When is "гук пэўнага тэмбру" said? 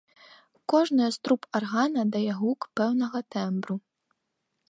2.41-3.75